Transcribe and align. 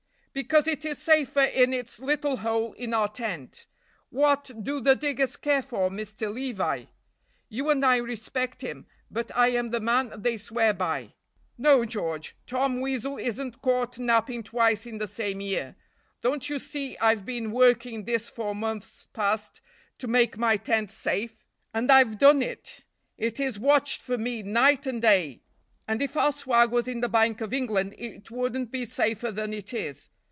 "Because 0.33 0.65
it 0.65 0.85
is 0.85 0.97
safer 0.97 1.41
in 1.43 1.73
its 1.73 1.99
little 1.99 2.37
hole 2.37 2.71
in 2.73 2.93
our 2.93 3.09
tent. 3.09 3.67
What 4.11 4.49
do 4.63 4.79
the 4.79 4.95
diggers 4.95 5.35
care 5.35 5.61
for 5.61 5.89
Mr. 5.89 6.33
Levi? 6.33 6.85
You 7.49 7.69
and 7.69 7.85
I 7.85 7.97
respect 7.97 8.61
him, 8.61 8.85
but 9.11 9.35
I 9.35 9.49
am 9.49 9.71
the 9.71 9.81
man 9.81 10.13
they 10.21 10.37
swear 10.37 10.73
by. 10.73 11.15
No, 11.57 11.83
George, 11.83 12.37
Tom 12.47 12.79
Weasel 12.79 13.17
isn't 13.17 13.61
caught 13.61 13.99
napping 13.99 14.41
twice 14.41 14.85
in 14.85 14.99
the 14.99 15.05
same 15.05 15.41
year. 15.41 15.75
Don't 16.21 16.47
you 16.49 16.59
see 16.59 16.97
I've 16.99 17.25
been 17.25 17.51
working 17.51 18.05
this 18.05 18.29
four 18.29 18.55
months 18.55 19.07
past 19.11 19.59
to 19.97 20.07
make 20.07 20.37
my 20.37 20.55
tent 20.55 20.89
safe? 20.91 21.45
and 21.73 21.91
I've 21.91 22.17
done 22.17 22.41
it. 22.41 22.85
It 23.17 23.41
is 23.41 23.59
watched 23.59 24.01
for 24.01 24.17
me 24.17 24.43
night 24.43 24.85
and 24.85 25.01
day, 25.01 25.41
and 25.89 26.01
if 26.01 26.15
our 26.15 26.31
swag 26.31 26.71
was 26.71 26.87
in 26.87 27.01
the 27.01 27.09
Bank 27.09 27.41
of 27.41 27.51
England 27.53 27.95
it 27.97 28.31
wouldn't 28.31 28.71
be 28.71 28.85
safer 28.85 29.29
than 29.33 29.53
it 29.53 29.73
is. 29.73 30.07